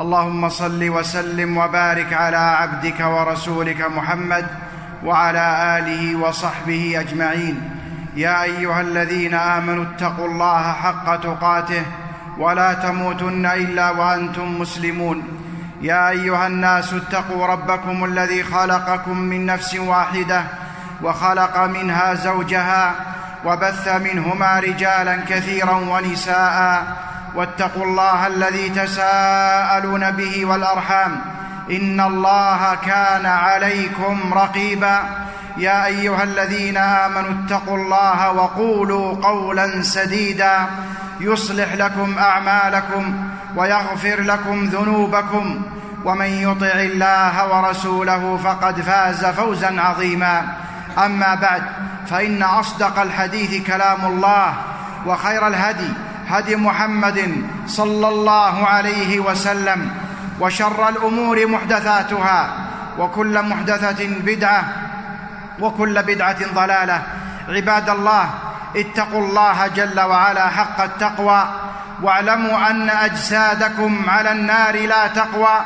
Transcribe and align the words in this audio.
اللهم 0.00 0.48
صل 0.48 0.88
وسلم 0.88 1.58
وبارك 1.58 2.12
على 2.12 2.36
عبدك 2.36 3.00
ورسولك 3.00 3.80
محمد 3.96 4.46
وعلى 5.04 5.78
آله 5.78 6.16
وصحبه 6.16 7.00
أجمعين. 7.00 7.70
يا 8.16 8.42
أيها 8.42 8.80
الذين 8.80 9.34
آمنوا 9.34 9.84
اتقوا 9.84 10.28
الله 10.28 10.72
حق 10.72 11.16
تقاته 11.16 11.82
ولا 12.38 12.72
تموتن 12.72 13.46
إلا 13.46 13.90
وأنتم 13.90 14.60
مسلمون. 14.60 15.22
يا 15.82 16.08
أيها 16.08 16.46
الناس 16.46 16.94
اتقوا 16.94 17.46
ربكم 17.46 18.04
الذي 18.04 18.42
خلقكم 18.42 19.18
من 19.18 19.46
نفس 19.46 19.74
واحدة 19.74 20.42
وخلق 21.02 21.58
منها 21.58 22.14
زوجها 22.14 22.94
وبث 23.44 23.88
منهما 23.88 24.60
رجالا 24.60 25.16
كثيرا 25.28 25.74
ونساء 25.74 26.86
واتقوا 27.34 27.84
الله 27.84 28.26
الذي 28.26 28.68
تساءلون 28.68 30.10
به 30.10 30.44
والأرحام. 30.44 31.20
إن 31.70 32.00
الله 32.00 32.74
كان 32.74 33.26
عليكم 33.26 34.34
رقيبا. 34.34 34.98
يا 35.56 35.86
أيها 35.86 36.22
الذين 36.22 36.76
آمنوا 36.76 37.30
اتقوا 37.30 37.76
الله 37.76 38.30
وقولوا 38.30 39.16
قولا 39.22 39.82
سديدا. 39.82 40.66
يصلح 41.20 41.72
لكم 41.74 42.18
أعمالكم 42.18 43.28
ويغفر 43.56 44.20
لكم 44.20 44.64
ذنوبكم. 44.64 45.62
ومن 46.04 46.26
يطع 46.26 46.74
الله 46.74 47.48
ورسوله 47.48 48.38
فقد 48.44 48.80
فاز 48.80 49.24
فوزا 49.26 49.80
عظيما. 49.80 50.44
أما 51.04 51.34
بعد 51.34 51.62
فإن 52.06 52.42
أصدق 52.42 52.98
الحديث 52.98 53.66
كلام 53.66 54.06
الله 54.06 54.54
وخير 55.06 55.46
الهدي 55.46 55.92
هدي 56.32 56.56
محمد 56.56 57.44
صلى 57.66 58.08
الله 58.08 58.66
عليه 58.66 59.20
وسلم 59.20 59.90
وشر 60.40 60.88
الأمور 60.88 61.46
محدثاتها 61.46 62.48
وكل 62.98 63.42
محدثة 63.42 64.06
بدعة 64.24 64.64
وكل 65.60 66.02
بدعة 66.02 66.36
ضلالة. 66.54 67.02
عباد 67.48 67.90
الله 67.90 68.30
اتقوا 68.76 69.20
الله 69.20 69.66
جل 69.66 70.00
وعلا 70.00 70.48
حق 70.48 70.80
التقوى 70.80 71.48
واعلموا 72.02 72.70
أن 72.70 72.90
أجسادكم 72.90 74.04
على 74.08 74.32
النار 74.32 74.76
لا 74.86 75.06
تقوى 75.06 75.60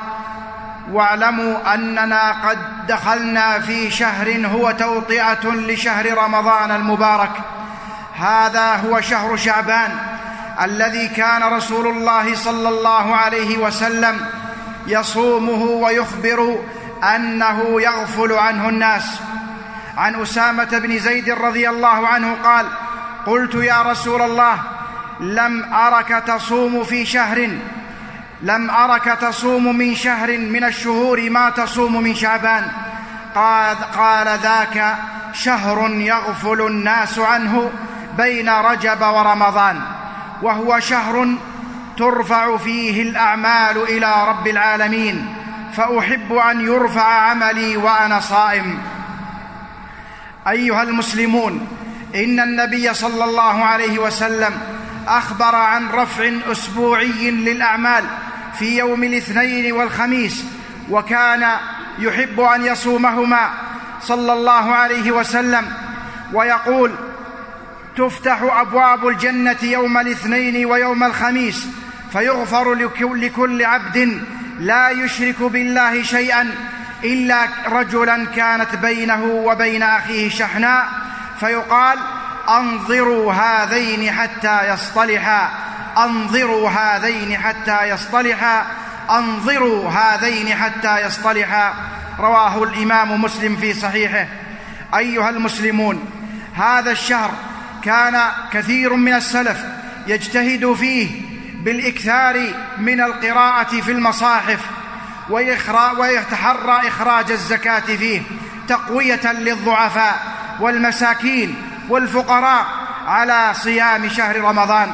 واعلموا 0.92 1.74
أننا 1.74 2.30
قد 2.48 2.58
دخلنا 2.88 3.58
في 3.58 3.90
شهر 3.90 4.46
هو 4.46 4.70
توطئة 4.70 5.44
لشهر 5.44 6.18
رمضان 6.18 6.70
المبارك. 6.70 7.30
هذا 8.18 8.76
هو 8.76 9.00
شهر 9.00 9.36
شعبان. 9.36 10.15
الذي 10.62 11.08
كان 11.08 11.42
رسول 11.42 11.86
الله 11.86 12.34
صلى 12.34 12.68
الله 12.68 13.16
عليه 13.16 13.58
وسلم 13.58 14.20
يصومه 14.86 15.62
ويخبر 15.62 16.58
أنه 17.14 17.80
يغفل 17.80 18.32
عنه 18.32 18.68
الناس. 18.68 19.20
عن 19.96 20.22
أسامة 20.22 20.78
بن 20.78 20.98
زيد 20.98 21.30
رضي 21.30 21.68
الله 21.68 22.08
عنه 22.08 22.34
قال 22.44 22.66
قلت 23.26 23.54
يا 23.54 23.82
رسول 23.82 24.22
الله 24.22 24.58
لم 25.20 25.74
أرك 25.74 26.22
تصوم 26.26 26.84
في 26.84 27.06
شهر 27.06 27.48
لم 28.42 28.70
أرك 28.70 29.04
تصوم 29.04 29.76
من 29.76 29.94
شهر 29.94 30.38
من 30.38 30.64
الشهور 30.64 31.30
ما 31.30 31.50
تصوم 31.50 32.02
من 32.02 32.14
شعبان. 32.14 32.70
قال, 33.34 33.76
قال 33.76 34.38
ذاك 34.38 34.96
شهر 35.32 35.90
يغفل 35.90 36.60
الناس 36.62 37.18
عنه 37.18 37.70
بين 38.16 38.48
رجب 38.48 39.00
ورمضان. 39.00 39.95
وهو 40.42 40.80
شهر 40.80 41.34
ترفع 41.98 42.56
فيه 42.56 43.02
الأعمال 43.02 43.82
إلى 43.82 44.28
رب 44.28 44.46
العالمين 44.48 45.34
فأحب 45.76 46.32
أن 46.32 46.60
يرفع 46.60 47.02
عملي 47.02 47.76
وأنا 47.76 48.20
صائم. 48.20 48.78
أيها 50.48 50.82
المسلمون 50.82 51.68
إن 52.14 52.40
النبي 52.40 52.94
صلى 52.94 53.24
الله 53.24 53.64
عليه 53.64 53.98
وسلم 53.98 54.52
أخبر 55.08 55.54
عن 55.54 55.88
رفع 55.90 56.30
أسبوعي 56.52 57.30
للأعمال 57.30 58.04
في 58.58 58.78
يوم 58.78 59.04
الاثنين 59.04 59.72
والخميس 59.72 60.44
وكان 60.90 61.46
يحب 61.98 62.40
أن 62.40 62.64
يصومهما 62.64 63.50
صلى 64.02 64.32
الله 64.32 64.74
عليه 64.74 65.12
وسلم 65.12 65.72
ويقول 66.32 66.92
تفتح 67.96 68.42
أبواب 68.42 69.06
الجنة 69.08 69.56
يوم 69.62 69.98
الاثنين 69.98 70.66
ويوم 70.66 71.04
الخميس 71.04 71.66
فيغفر 72.12 72.74
لكل 73.00 73.64
عبد 73.64 74.22
لا 74.58 74.90
يشرك 74.90 75.42
بالله 75.42 76.02
شيئا 76.02 76.54
إلا 77.04 77.48
رجلا 77.68 78.24
كانت 78.24 78.76
بينه 78.76 79.24
وبين 79.24 79.82
أخيه 79.82 80.28
شحناء 80.28 80.88
فيقال 81.40 81.98
أنظروا 82.48 83.32
هذين 83.32 84.12
حتى 84.12 84.72
يصطلحا 84.72 85.50
أنظروا 85.98 86.70
هذين 86.70 87.38
حتى 87.38 87.88
يصطلحا 87.88 88.66
أنظروا 89.10 89.90
هذين 89.90 90.54
حتى 90.54 91.00
يصطلحا. 91.06 91.74
رواه 92.18 92.62
الإمام 92.62 93.22
مسلم 93.22 93.56
في 93.56 93.74
صحيحه. 93.74 94.26
أيها 94.94 95.30
المسلمون 95.30 96.10
هذا 96.54 96.90
الشهر 96.90 97.30
كان 97.86 98.20
كثير 98.52 98.94
من 98.94 99.12
السلف 99.14 99.64
يجتهد 100.06 100.72
فيه 100.72 101.20
بالإكثار 101.64 102.54
من 102.78 103.00
القراءة 103.00 103.80
في 103.80 103.92
المصاحف 103.92 104.60
ويتحرى 105.98 106.88
إخراج 106.88 107.32
الزكاة 107.32 107.80
فيه 107.80 108.22
تقوية 108.68 109.32
للضعفاء 109.32 110.22
والمساكين 110.60 111.54
والفقراء 111.88 112.66
على 113.06 113.54
صيام 113.54 114.08
شهر 114.08 114.40
رمضان. 114.40 114.92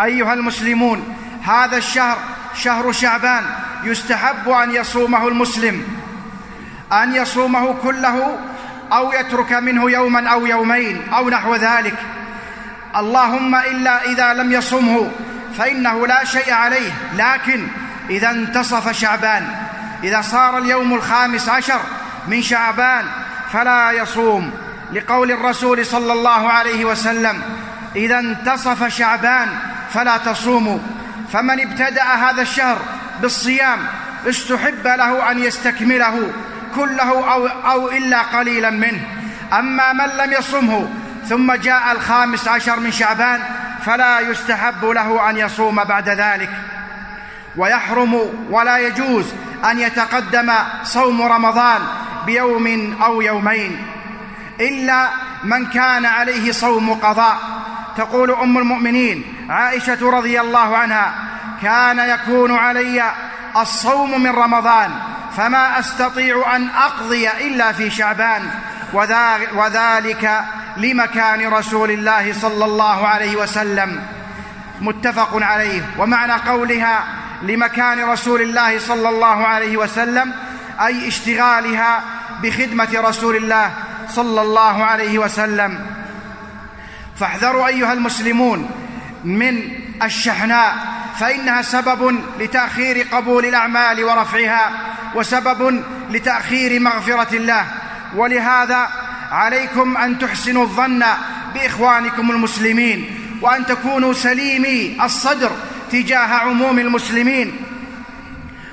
أيها 0.00 0.34
المسلمون 0.34 1.16
هذا 1.44 1.76
الشهر 1.76 2.18
شهر 2.54 2.92
شعبان 2.92 3.44
يستحب 3.84 4.48
أن 4.48 4.70
يصومه 4.74 5.28
المسلم 5.28 5.84
أن 6.92 7.14
يصومه 7.14 7.74
كله 7.82 8.38
أو 8.94 9.12
يترك 9.12 9.52
منه 9.52 9.90
يوما 9.90 10.28
أو 10.28 10.46
يومين 10.46 11.12
أو 11.12 11.30
نحو 11.30 11.54
ذلك. 11.54 11.94
اللهم 12.96 13.54
إلا 13.54 14.04
إذا 14.04 14.34
لم 14.34 14.52
يصمه 14.52 15.10
فإنه 15.58 16.06
لا 16.06 16.24
شيء 16.24 16.52
عليه. 16.52 16.90
لكن 17.16 17.66
إذا 18.10 18.30
انتصف 18.30 18.92
شعبان 18.92 19.56
إذا 20.04 20.20
صار 20.20 20.58
اليوم 20.58 20.94
الخامس 20.94 21.48
عشر 21.48 21.80
من 22.28 22.42
شعبان 22.42 23.04
فلا 23.52 23.92
يصوم. 23.92 24.50
لقول 24.92 25.30
الرسول 25.30 25.86
صلى 25.86 26.12
الله 26.12 26.50
عليه 26.50 26.84
وسلم 26.84 27.42
إذا 27.96 28.18
انتصف 28.18 28.88
شعبان 28.88 29.48
فلا 29.90 30.16
تصوموا 30.16 30.78
فمن 31.32 31.60
ابتدأ 31.60 32.02
هذا 32.02 32.42
الشهر 32.42 32.78
بالصيام 33.22 33.78
استحب 34.28 34.86
له 34.86 35.30
أن 35.30 35.38
يستكمله. 35.38 36.30
كله 36.74 37.32
أو, 37.32 37.46
أو 37.46 37.88
إلا 37.88 38.22
قليلا 38.22 38.70
منه. 38.70 39.00
أما 39.58 39.92
من 39.92 40.08
لم 40.16 40.32
يصمه 40.32 40.88
ثم 41.28 41.52
جاء 41.52 41.92
الخامس 41.92 42.48
عشر 42.48 42.80
من 42.80 42.92
شعبان 42.92 43.40
فلا 43.84 44.20
يستحب 44.20 44.84
له 44.84 45.30
أن 45.30 45.36
يصوم 45.36 45.84
بعد 45.84 46.08
ذلك. 46.08 46.50
ويحرم 47.56 48.30
ولا 48.50 48.78
يجوز 48.78 49.24
أن 49.70 49.78
يتقدم 49.78 50.52
صوم 50.84 51.22
رمضان 51.22 51.80
بيوم 52.26 52.96
أو 53.02 53.22
يومين. 53.22 53.86
إلا 54.60 55.08
من 55.44 55.66
كان 55.66 56.06
عليه 56.06 56.52
صوم 56.52 56.94
قضاء. 56.94 57.38
تقول 57.96 58.30
أم 58.30 58.58
المؤمنين 58.58 59.24
عائشة 59.50 60.10
رضي 60.10 60.40
الله 60.40 60.76
عنها 60.76 61.14
كان 61.62 61.98
يكون 61.98 62.56
علي 62.56 63.04
الصوم 63.56 64.22
من 64.22 64.30
رمضان 64.30 64.90
فما 65.36 65.78
أستطيع 65.78 66.56
أن 66.56 66.68
أقضي 66.68 67.28
إلا 67.30 67.72
في 67.72 67.90
شعبان 67.90 68.50
وذلك 69.54 70.40
لمكان 70.76 71.46
رسول 71.52 71.90
الله 71.90 72.32
صلى 72.32 72.64
الله 72.64 73.08
عليه 73.08 73.36
وسلم. 73.36 74.02
متفق 74.80 75.42
عليه. 75.42 75.82
ومعنى 75.98 76.32
قولها 76.32 77.04
لمكان 77.42 78.04
رسول 78.04 78.42
الله 78.42 78.78
صلى 78.78 79.08
الله 79.08 79.46
عليه 79.46 79.76
وسلم 79.76 80.32
أي 80.80 81.08
اشتغالها 81.08 82.00
بخدمة 82.42 82.88
رسول 82.94 83.36
الله 83.36 83.70
صلى 84.08 84.42
الله 84.42 84.84
عليه 84.84 85.18
وسلم. 85.18 85.86
فاحذروا 87.20 87.66
أيها 87.66 87.92
المسلمون 87.92 88.70
من 89.24 89.62
الشحناء. 90.02 90.93
فإنها 91.18 91.62
سبب 91.62 92.24
لتأخير 92.38 93.06
قبول 93.12 93.44
الأعمال 93.44 94.04
ورفعها 94.04 94.72
وسبب 95.14 95.84
لتأخير 96.10 96.80
مغفرة 96.80 97.36
الله. 97.36 97.66
ولهذا 98.16 98.88
عليكم 99.30 99.96
أن 99.96 100.18
تحسنوا 100.18 100.62
الظن 100.62 101.04
بإخوانكم 101.54 102.30
المسلمين 102.30 103.20
وأن 103.40 103.66
تكونوا 103.66 104.12
سليمي 104.12 104.98
الصدر 105.04 105.50
تجاه 105.92 106.18
عموم 106.18 106.78
المسلمين 106.78 107.56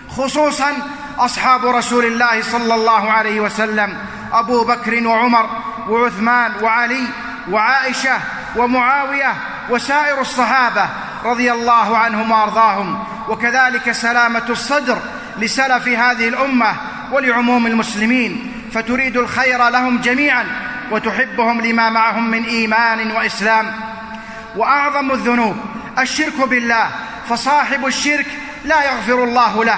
خصوصا 0.10 0.72
أصحاب 1.20 1.66
رسول 1.66 2.06
الله 2.06 2.42
صلى 2.42 2.76
الله 2.76 3.12
عليه 3.12 3.40
وسلم 3.40 3.98
أبو 4.34 4.64
بكر 4.64 5.08
وعمر 5.08 5.50
وعثمان 5.90 6.52
وعلي 6.62 7.04
وعائشة 7.52 8.20
ومعاوية 8.56 9.34
وسائر 9.70 10.22
الصحابة. 10.22 10.90
رضي 11.24 11.52
الله 11.52 11.98
عنهم 11.98 12.32
وأرضاهم. 12.32 13.04
وكذلك 13.30 13.92
سلامة 13.92 14.46
الصدر 14.50 14.98
لسلف 15.38 15.88
هذه 15.88 16.28
الأمة 16.28 16.76
ولعموم 17.12 17.68
المسلمين. 17.68 18.52
فتريد 18.74 19.18
الخير 19.18 19.70
لهم 19.70 20.02
جميعا 20.02 20.46
وتحبهم 20.92 21.62
لما 21.62 21.90
معهم 21.90 22.32
من 22.32 22.44
إيمان 22.44 23.12
وإسلام. 23.12 23.74
وأعظم 24.56 25.12
الذنوب 25.12 25.58
الشرك 26.00 26.48
بالله. 26.48 26.88
فصاحب 27.30 27.86
الشرك 27.86 28.26
لا 28.66 28.84
يغفر 28.84 29.24
الله 29.24 29.66
له. 29.66 29.78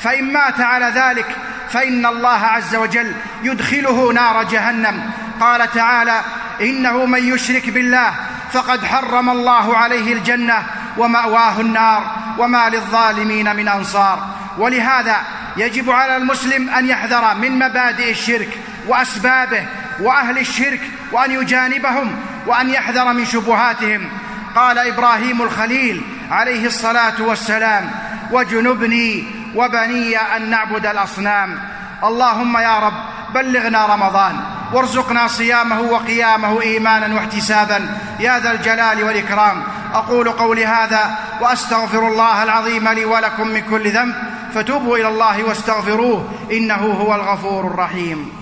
فإن 0.00 0.32
مات 0.32 0.60
على 0.60 0.86
ذلك 0.86 1.36
فإن 1.70 2.06
الله 2.06 2.46
عز 2.46 2.76
وجل 2.76 3.12
يدخله 3.42 4.12
نار 4.12 4.42
جهنم. 4.42 5.10
قال 5.40 5.72
تعالى 5.72 6.20
إنه 6.60 7.06
من 7.06 7.34
يشرك 7.34 7.70
بالله 7.70 8.12
فقد 8.52 8.84
حرم 8.84 9.30
الله 9.30 9.76
عليه 9.76 10.12
الجنة 10.12 10.66
ومأواه 10.98 11.60
النار 11.60 12.16
وما 12.38 12.68
للظالمين 12.68 13.56
من 13.56 13.68
أنصار. 13.68 14.26
ولهذا 14.58 15.16
يجب 15.56 15.90
على 15.90 16.16
المسلم 16.16 16.70
أن 16.70 16.88
يحذر 16.88 17.34
من 17.34 17.58
مبادئ 17.58 18.10
الشرك 18.10 18.58
وأسبابه 18.86 19.66
وأهل 20.00 20.38
الشرك 20.38 20.80
وأن 21.12 21.30
يجانبهم 21.30 22.16
وأن 22.46 22.70
يحذر 22.70 23.12
من 23.12 23.24
شبهاتهم. 23.26 24.08
قال 24.56 24.78
إبراهيم 24.78 25.42
الخليل 25.42 26.02
عليه 26.30 26.66
الصلاة 26.66 27.14
والسلام 27.20 27.90
وجنبني 28.30 29.24
وبني 29.54 30.18
أن 30.18 30.50
نعبد 30.50 30.86
الأصنام. 30.86 31.58
اللهم 32.04 32.56
يا 32.58 32.78
رب 32.78 32.94
بلغنا 33.34 33.86
رمضان. 33.86 34.55
وارزقنا 34.72 35.26
صيامه 35.26 35.80
وقيامه 35.80 36.62
إيمانا 36.62 37.14
واحتسابا. 37.14 37.98
يا 38.20 38.38
ذا 38.38 38.52
الجلال 38.52 39.04
والإكرام. 39.04 39.62
أقول 39.94 40.30
قولي 40.30 40.66
هذا 40.66 41.18
وأستغفر 41.40 42.08
الله 42.08 42.42
العظيم 42.42 42.88
لي 42.88 43.04
ولكم 43.04 43.48
من 43.48 43.60
كل 43.70 43.90
ذنب. 43.90 44.14
فتوبوا 44.54 44.98
إلى 44.98 45.08
الله 45.08 45.44
واستغفروه. 45.44 46.28
إنه 46.52 46.74
هو 46.74 47.14
الغفور 47.14 47.66
الرحيم. 47.66 48.32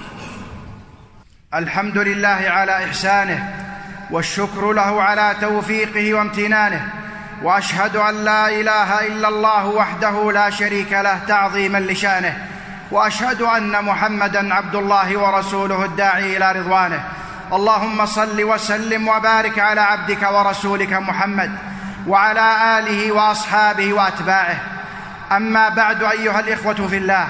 الحمد 1.55 1.99
لله 1.99 2.45
على 2.47 2.85
إحسانه 2.85 3.55
والشكر 4.11 4.73
له 4.73 5.03
على 5.03 5.37
توفيقه 5.41 6.15
وامتنانه. 6.15 6.93
وأشهد 7.43 7.97
أن 7.97 8.25
لا 8.25 8.49
إله 8.49 9.07
إلا 9.07 9.29
الله 9.29 9.67
وحده 9.67 10.33
لا 10.33 10.51
شريك 10.51 10.93
له 10.93 11.19
تعظيما 11.29 11.79
لشأنه. 11.79 12.49
وأشهد 12.95 13.43
أن 13.43 13.85
محمدا 13.85 14.55
عبد 14.55 14.75
الله 14.75 15.17
ورسوله 15.17 15.85
الداعي 15.85 16.37
إلى 16.37 16.53
رضوانه. 16.53 17.03
اللهم 17.53 18.07
صل 18.07 18.45
وسلم 18.45 19.09
وبارك 19.09 19.59
على 19.59 19.81
عبدك 19.81 20.29
ورسولك 20.33 20.93
محمد 20.93 21.51
وعلى 22.07 22.79
آله 22.79 23.13
وأصحابه 23.13 23.93
وأتباعه. 23.93 24.57
أما 25.33 25.69
بعد 25.69 26.03
أيها 26.03 26.41
الإخوة 26.41 26.89
في 26.89 26.97
الله 26.97 27.27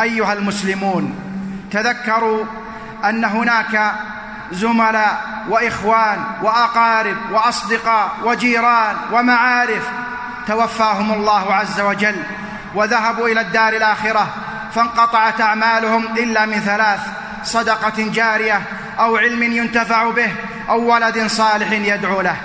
أيها 0.00 0.32
المسلمون 0.32 1.14
تذكروا 1.70 2.44
أن 3.04 3.24
هناك 3.24 3.92
زملاء 4.52 5.24
وإخوان 5.48 6.24
وأقارب 6.42 7.16
وأصدقاء 7.32 8.08
وجيران 8.22 8.96
ومعارف 9.12 9.88
توفاهم 10.48 11.12
الله 11.12 11.54
عز 11.54 11.80
وجل 11.80 12.22
وذهبوا 12.74 13.28
إلى 13.28 13.40
الدار 13.40 13.72
الآخرة. 13.72 14.26
فانقطعت 14.74 15.40
أعمالهم 15.40 16.06
إلا 16.06 16.46
من 16.46 16.60
ثلاث 16.60 17.00
صدقة 17.44 18.02
جارية 18.10 18.62
أو 18.98 19.16
علم 19.16 19.42
ينتفع 19.42 20.10
به 20.10 20.32
أو 20.68 20.92
ولد 20.94 21.26
صالح 21.26 21.72
يدعو 21.72 22.20
له. 22.20 22.36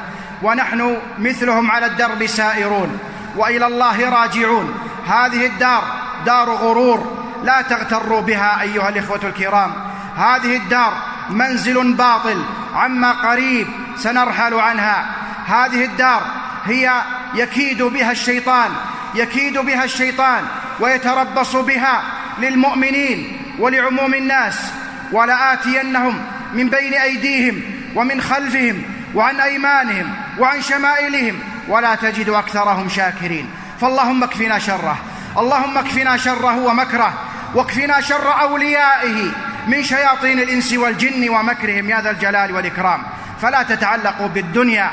ونحن 0.42 0.98
مثلهم 1.20 1.72
على 1.72 1.86
الدرب 1.86 2.26
سائرون 2.26 3.00
وإلى 3.36 3.68
الله 3.68 4.10
راجعون. 4.10 4.80
هذه 5.08 5.46
الدار 5.46 5.84
دار 6.26 6.50
غرور 6.50 7.28
لا 7.44 7.62
تغتروا 7.62 8.22
بها 8.22 8.62
أيها 8.62 8.90
الإخوة 8.90 9.20
الكرام. 9.24 9.74
هذه 10.18 10.56
الدار 10.56 10.94
منزل 11.30 11.94
باطل 11.94 12.44
عما 12.76 13.12
قريب 13.12 13.68
سنرحل 13.98 14.54
عنها. 14.54 15.06
هذه 15.48 15.86
الدار 15.86 16.22
هي 16.66 17.02
يكيد 17.34 17.84
بها 17.84 18.12
الشيطان 18.12 18.72
يكيد 19.16 19.58
بها 19.58 19.84
الشيطان 19.84 20.44
ويتربص 20.80 21.56
بها 21.56 22.04
للمؤمنين 22.42 23.38
ولعموم 23.60 24.14
الناس 24.14 24.72
ولآتينهم 25.12 26.22
من 26.54 26.70
بين 26.70 26.94
أيديهم 26.94 27.62
ومن 27.96 28.22
خلفهم 28.22 28.82
وعن 29.16 29.40
أيمانهم 29.40 30.16
وعن 30.40 30.62
شمائلهم 30.62 31.40
ولا 31.68 31.96
تجد 31.96 32.30
أكثرهم 32.30 32.90
شاكرين. 32.90 33.50
فاللهم 33.82 34.24
اكفنا 34.24 34.60
شره 34.60 34.98
اللهم 35.38 35.78
اكفنا 35.78 36.18
شره 36.18 36.58
ومكره 36.58 37.14
واكفنا 37.56 38.02
شر 38.02 38.42
أوليائه 38.42 39.32
من 39.68 39.84
شياطين 39.84 40.40
الإنس 40.40 40.74
والجن 40.74 41.30
ومكرهم. 41.30 41.90
يا 41.90 42.02
ذا 42.02 42.12
الجلال 42.12 42.52
والإكرام. 42.52 43.04
فلا 43.42 43.64
تتعلقوا 43.64 44.28
بالدنيا 44.28 44.92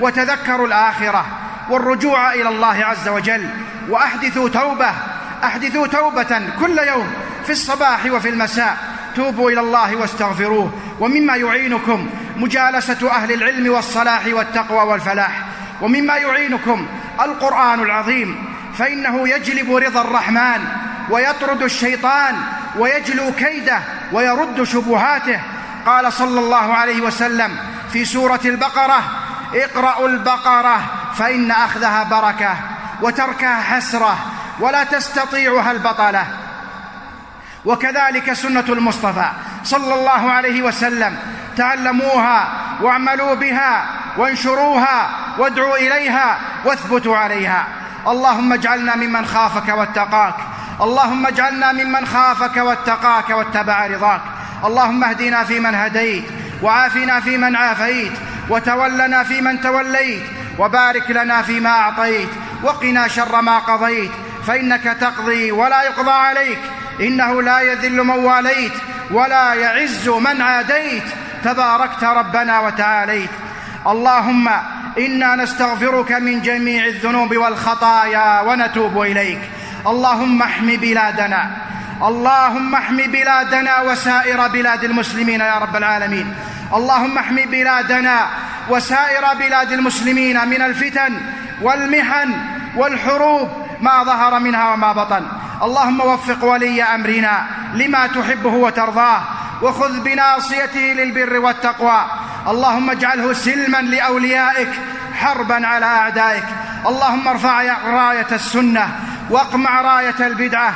وتذكروا 0.00 0.66
الآخرة 0.66 1.26
والرجوع 1.70 2.34
إلى 2.34 2.48
الله 2.48 2.84
عز 2.84 3.08
وجل 3.08 3.48
وأحدثوا 3.88 4.48
توبة 4.48 4.90
أحدثوا 5.46 5.86
توبة 5.86 6.42
كل 6.60 6.78
يوم 6.78 7.12
في 7.44 7.52
الصباح 7.52 8.06
وفي 8.06 8.28
المساء. 8.28 8.76
توبوا 9.16 9.50
إلى 9.50 9.60
الله 9.60 9.96
واستغفروه. 9.96 10.72
ومما 11.00 11.36
يعينكم 11.36 12.08
مجالسة 12.36 13.10
أهل 13.10 13.32
العلم 13.32 13.72
والصلاح 13.72 14.22
والتقوى 14.26 14.78
والفلاح. 14.78 15.44
ومما 15.80 16.16
يعينكم 16.16 16.86
القرآن 17.20 17.80
العظيم. 17.80 18.44
فإنه 18.78 19.28
يجلب 19.28 19.74
رضا 19.74 20.00
الرحمن 20.00 20.64
ويطرد 21.10 21.62
الشيطان 21.62 22.36
ويجلو 22.78 23.32
كيده 23.32 23.78
ويرد 24.12 24.62
شبهاته. 24.62 25.40
قال 25.86 26.12
صلى 26.12 26.40
الله 26.40 26.74
عليه 26.74 27.00
وسلم 27.00 27.56
في 27.92 28.04
سورة 28.04 28.40
البقرة 28.44 29.02
اقرأوا 29.54 30.08
البقرة 30.08 30.80
فإن 31.14 31.50
أخذها 31.50 32.04
بركة 32.04 32.56
وتركها 33.02 33.62
حسرة 33.62 34.18
ولا 34.60 34.84
تستطيعها 34.84 35.72
البطلة. 35.72 36.26
وكذلك 37.64 38.32
سنة 38.32 38.64
المصطفى. 38.68 39.30
صلى 39.64 39.94
الله 39.94 40.30
عليه 40.30 40.62
وسلم. 40.62 41.18
تعلموها 41.56 42.48
واعملوا 42.82 43.34
بها 43.34 43.84
وانشروها 44.16 45.10
وادعوا 45.38 45.76
إليها 45.76 46.38
واثبتوا 46.64 47.16
عليها. 47.16 47.66
اللهم 48.08 48.52
اجعلنا 48.52 48.96
ممن 48.96 49.26
خافك 49.26 49.68
واتقاك. 49.68 50.34
اللهم 50.80 51.26
اجعلنا 51.26 51.72
ممن 51.72 52.06
خافك 52.06 52.56
واتقاك 52.56 53.30
واتبع 53.30 53.86
رضاك. 53.86 54.20
اللهم 54.64 55.04
اهدنا 55.04 55.44
فيمن 55.44 55.74
هديت 55.74 56.24
وعافنا 56.62 57.20
فيمن 57.20 57.56
عافيت 57.56 58.12
وتولنا 58.48 59.22
فيمن 59.24 59.60
توليت 59.60 60.22
وبارك 60.58 61.10
لنا 61.10 61.42
فيما 61.42 61.70
أعطيت 61.70 62.28
وقنا 62.62 63.08
شر 63.08 63.40
ما 63.40 63.58
قضيت 63.58 64.10
فإنك 64.46 64.96
تقضي 65.00 65.52
ولا 65.52 65.82
يقضى 65.82 66.10
عليك. 66.10 66.58
إنه 67.00 67.42
لا 67.42 67.60
يذل 67.60 68.04
من 68.04 68.24
واليت 68.24 68.72
ولا 69.10 69.54
يعز 69.54 70.08
من 70.08 70.42
عاديت. 70.42 71.04
تباركت 71.44 72.04
ربنا 72.04 72.60
وتعاليت. 72.60 73.30
اللهم 73.86 74.48
إنا 74.98 75.36
نستغفرك 75.36 76.12
من 76.12 76.42
جميع 76.42 76.86
الذنوب 76.86 77.36
والخطايا 77.36 78.40
ونتوب 78.40 79.02
إليك. 79.02 79.40
اللهم 79.86 80.42
احم 80.42 80.66
بلادنا. 80.66 81.50
اللهم 82.02 82.74
احم 82.74 82.96
بلادنا 82.96 83.80
وسائر 83.80 84.48
بلاد 84.48 84.84
المسلمين 84.84 85.40
يا 85.40 85.58
رب 85.58 85.76
العالمين. 85.76 86.34
اللهم 86.74 87.18
احم 87.18 87.36
بلادنا 87.36 88.26
وسائر 88.68 89.24
بلاد 89.38 89.72
المسلمين 89.72 90.48
من 90.48 90.62
الفتن 90.62 91.12
والمحن 91.62 92.34
والحروب 92.76 93.65
ما 93.80 94.04
ظهر 94.04 94.38
منها 94.38 94.72
وما 94.72 94.92
بطن. 94.92 95.26
اللهم 95.62 96.00
وفق 96.00 96.44
ولي 96.44 96.82
أمرنا 96.82 97.46
لما 97.74 98.06
تحبه 98.06 98.50
وترضاه 98.50 99.20
وخذ 99.62 100.00
بناصيته 100.00 100.80
للبر 100.80 101.38
والتقوى. 101.38 102.04
اللهم 102.48 102.90
اجعله 102.90 103.32
سلما 103.32 103.78
لأوليائك 103.78 104.68
حربا 105.14 105.66
على 105.66 105.86
أعدائك. 105.86 106.44
اللهم 106.86 107.28
ارفع 107.28 107.62
راية 107.86 108.26
السنة 108.32 108.88
واقمع 109.30 109.80
راية 109.80 110.26
البدعة. 110.26 110.72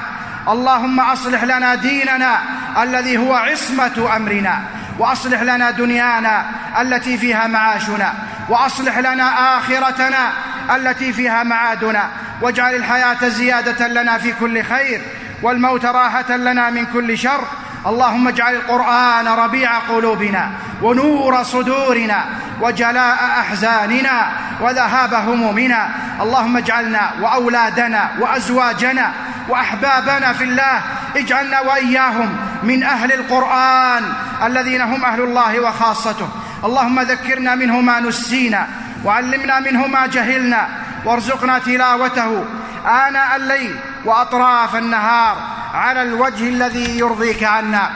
اللهم 0.49 1.01
أصلح 1.01 1.45
لنا 1.45 1.75
ديننا 1.75 2.39
الذي 2.83 3.19
هو 3.19 3.35
عصمة 3.35 4.17
أمرنا 4.17 4.61
وأصلح 4.99 5.43
لنا 5.43 5.71
دنيانا 5.71 6.45
التي 6.81 7.19
فيها 7.19 7.47
معاشنا 7.47 8.15
وأصلح 8.49 8.99
لنا 8.99 9.59
آخرتنا 9.59 10.33
التي 10.77 11.13
فيها 11.13 11.43
معادنا. 11.43 12.11
واجعل 12.43 12.75
الحياة 12.75 13.29
زيادة 13.29 13.89
لنا 13.89 14.19
في 14.19 14.33
كل 14.33 14.63
خير 14.63 15.03
والموت 15.43 15.87
راحة 15.87 16.37
لنا 16.37 16.71
من 16.71 16.87
كل 16.87 17.19
شر. 17.19 17.45
اللهم 17.87 18.29
اجعل 18.29 18.55
القرآن 18.55 19.29
ربيع 19.29 19.79
قلوبنا 19.79 20.51
ونور 20.83 21.43
صدورنا 21.43 22.25
وجلاء 22.61 23.19
أحزاننا 23.41 24.31
وذهاب 24.61 25.15
همومنا. 25.15 25.89
اللهم 26.21 26.57
اجعلنا 26.57 27.11
وأولادنا 27.23 28.11
وأزواجنا 28.21 29.13
وأحبابنا 29.49 30.33
في 30.33 30.45
الله 30.45 30.81
اجعلنا 31.17 31.61
وإياهم 31.61 32.37
من 32.63 32.83
أهل 32.83 33.13
القرآن 33.13 34.13
الذين 34.45 34.81
هم 34.81 35.05
أهل 35.05 35.21
الله 35.21 35.61
وخاصته. 35.61 36.29
اللهم 36.65 37.01
ذكرنا 37.01 37.55
منه 37.55 37.81
ما 37.81 38.01
نسينا 38.01 38.67
وعلمنا 39.05 39.61
منه 39.61 39.87
ما 39.87 40.07
جهلنا 40.07 40.69
وارزقنا 41.05 41.59
تلاوته 41.59 42.45
آناء 42.87 43.37
الليل 43.37 43.77
وأطراف 44.05 44.77
النهار 44.77 45.37
على 45.75 46.03
الوجه 46.03 46.49
الذي 46.49 46.99
يرضيك 46.99 47.45
عنا. 47.45 47.91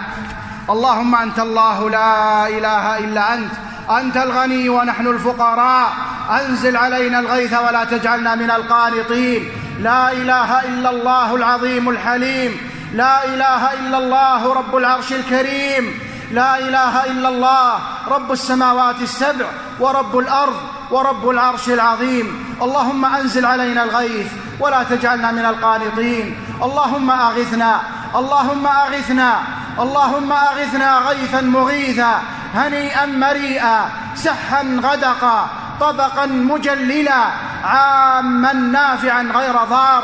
اللهم 0.71 1.15
أنت 1.15 1.39
الله 1.39 1.91
لا 1.91 2.49
إله 2.49 2.99
إلا 2.99 3.35
أنت 3.35 3.53
أنت 3.91 4.17
الغني 4.17 4.69
ونحن 4.69 5.07
الفقراء. 5.07 5.93
أنزل 6.31 6.77
علينا 6.77 7.19
الغيث 7.19 7.53
ولا 7.53 7.85
تجعلنا 7.85 8.35
من 8.35 8.51
القانطين. 8.51 9.51
لا 9.81 10.13
إله 10.13 10.61
إلا 10.61 10.91
الله 10.91 11.35
العظيم 11.37 11.89
الحليم. 11.89 12.71
لا 12.95 13.25
إله 13.25 13.73
إلا 13.73 13.99
الله 13.99 14.55
رب 14.55 14.77
العرش 14.77 15.13
الكريم. 15.13 16.01
لا 16.35 16.59
إله 16.59 17.05
إلا 17.05 17.29
الله 17.29 17.79
رب 18.09 18.33
السماوات 18.33 19.01
السبع 19.01 19.47
ورب 19.81 20.19
الأرض 20.19 20.57
ورب 20.91 21.29
العرش 21.31 21.69
العظيم. 21.69 22.57
اللهم 22.63 23.05
أنزل 23.05 23.47
علينا 23.47 23.85
الغيث 23.85 24.33
ولا 24.61 24.83
تجعلنا 24.83 25.33
من 25.33 25.45
القانطين. 25.45 26.37
اللهم 26.63 27.11
أغثنا 27.11 27.81
اللهم 28.17 28.67
أغثنا 28.67 29.31
اللهم 29.79 30.33
أغثنا 30.33 30.99
غيثا 30.99 31.41
مغيثا 31.41 32.23
هنيئا 32.55 33.07
مريئا 33.07 33.79
سحا 34.15 34.63
غدقا 34.83 35.49
طبقا 35.81 36.27
مجللا 36.27 37.23
عاما 37.65 38.53
نافعا 38.53 39.23
غير 39.23 39.57
ضار. 39.71 40.03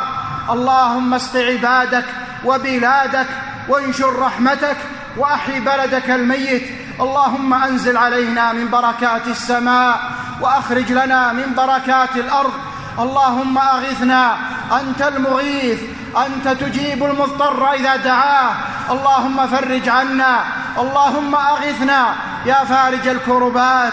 اللهم 0.51 1.15
اسق 1.15 1.37
عبادك 1.37 2.05
وبلادك 2.45 3.27
وانشر 3.69 4.19
رحمتك 4.19 4.77
وأحي 5.17 5.61
بلدك 5.61 6.11
الميت. 6.11 6.63
اللهم 7.01 7.55
أنزل 7.55 7.97
علينا 7.97 8.53
من 8.53 8.71
بركات 8.71 9.27
السماء 9.27 10.01
وأخرج 10.41 10.93
لنا 10.93 11.33
من 11.33 11.55
بركات 11.57 12.17
الأرض. 12.17 12.53
اللهم 12.99 13.59
أغثنا. 13.59 14.37
أنت 14.81 15.03
المغيث. 15.03 15.81
أنت 16.27 16.49
تجيب 16.49 17.05
المضطر 17.05 17.73
إذا 17.73 17.97
دعاه. 17.97 18.51
اللهم 18.91 19.47
فرج 19.47 19.89
عنا. 19.89 20.45
اللهم 20.79 21.35
أغثنا. 21.35 22.15
يا 22.47 22.65
فارج 22.65 23.09
الكربات. 23.09 23.93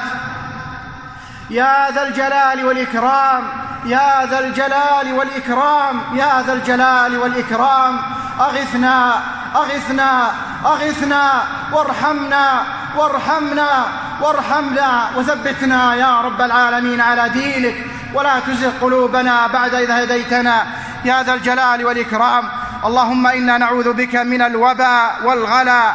يا 1.50 1.92
ذا 1.92 2.08
الجلال 2.08 2.66
والإكرام. 2.66 3.44
يا 3.86 4.26
ذا 4.26 4.40
الجلال 4.40 5.14
والإكرام. 5.14 6.02
يا 6.14 6.44
ذا 6.48 6.54
الجلال 6.54 7.18
والإكرام. 7.18 8.00
أغثنا. 8.40 9.22
أغثنا 9.56 10.32
أغثنا 10.66 11.44
وارحمنا 11.74 12.64
وارحمنا 12.98 13.86
وارحمنا 14.22 15.10
وثبتنا 15.18 15.96
يا 15.96 16.22
رب 16.22 16.42
العالمين 16.42 17.02
على 17.02 17.30
دينك 17.30 17.76
ولا 18.14 18.40
تزغ 18.40 18.72
قلوبنا 18.82 19.48
بعد 19.48 19.74
إذ 19.74 19.92
هديتنا. 19.92 20.66
يا 21.06 21.24
ذا 21.24 21.34
الجلال 21.34 21.86
والإكرام 21.86 22.44
اللهم 22.86 23.28
إنا 23.28 23.58
نعوذ 23.58 23.94
بك 23.94 24.16
من 24.16 24.42
الوباء 24.42 25.16
والغلا 25.24 25.94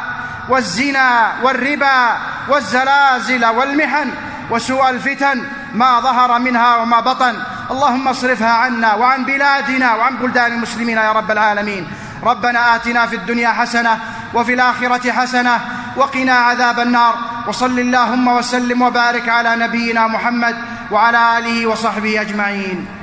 والزنا 0.49 1.31
والربا 1.43 2.17
والزلازل 2.49 3.45
والمحن 3.45 4.11
وسوء 4.49 4.89
الفتن 4.89 5.43
ما 5.73 5.99
ظهر 5.99 6.39
منها 6.39 6.75
وما 6.75 6.99
بطن. 6.99 7.35
اللهم 7.71 8.07
اصرفها 8.07 8.51
عنا 8.51 8.93
وعن 8.93 9.25
بلادنا 9.25 9.93
وعن 9.95 10.17
بلدان 10.17 10.51
المسلمين 10.51 10.97
يا 10.97 11.11
رب 11.11 11.31
العالمين. 11.31 11.87
ربنا 12.23 12.75
آتنا 12.75 13.05
في 13.05 13.15
الدنيا 13.15 13.49
حسنة 13.49 13.99
وفي 14.33 14.53
الآخرة 14.53 15.11
حسنة 15.11 15.59
وقنا 15.95 16.33
عذاب 16.33 16.79
النار 16.79 17.15
وصل 17.47 17.79
اللهم 17.79 18.27
وسلم 18.27 18.81
وبارك 18.81 19.29
على 19.29 19.55
نبينا 19.55 20.07
محمد 20.07 20.55
وعلى 20.91 21.37
آله 21.37 21.67
وصحبه 21.67 22.21
أجمعين 22.21 23.02